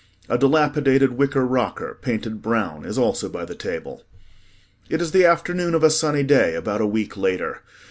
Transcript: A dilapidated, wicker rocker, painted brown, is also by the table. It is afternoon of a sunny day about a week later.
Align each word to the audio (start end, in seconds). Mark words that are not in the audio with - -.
A 0.27 0.35
dilapidated, 0.35 1.11
wicker 1.11 1.45
rocker, 1.45 1.99
painted 2.01 2.41
brown, 2.41 2.85
is 2.85 2.97
also 2.97 3.29
by 3.29 3.45
the 3.45 3.53
table. 3.53 4.03
It 4.89 4.99
is 4.99 5.13
afternoon 5.15 5.75
of 5.75 5.83
a 5.83 5.91
sunny 5.91 6.23
day 6.23 6.55
about 6.55 6.81
a 6.81 6.87
week 6.87 7.15
later. 7.15 7.61